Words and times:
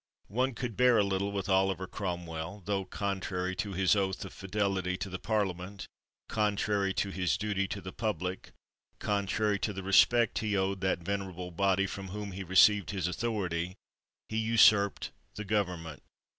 One 0.29 0.55
could 0.55 0.75
bear 0.75 0.97
a 0.97 1.03
little 1.03 1.31
with 1.31 1.47
Oliver 1.47 1.85
Crom 1.85 2.25
well, 2.25 2.63
tho, 2.65 2.85
contrary 2.85 3.55
to 3.57 3.73
his 3.73 3.95
oath 3.95 4.25
of 4.25 4.33
fidelity 4.33 4.97
to 4.97 5.11
the 5.11 5.19
Parliament, 5.19 5.87
contrary 6.27 6.91
to 6.95 7.11
his 7.11 7.37
duty 7.37 7.67
to 7.67 7.81
the 7.81 7.93
public, 7.93 8.51
contrary 8.97 9.59
to 9.59 9.71
the 9.71 9.83
respect 9.83 10.39
he 10.39 10.57
owed 10.57 10.81
that 10.81 11.03
ven 11.03 11.19
erable 11.21 11.55
body 11.55 11.85
from 11.85 12.07
whom 12.07 12.31
he 12.31 12.43
received 12.43 12.89
his 12.89 13.07
author 13.07 13.45
ity, 13.45 13.75
he 14.27 14.37
usurped 14.37 15.11
the 15.35 15.45
government. 15.45 16.01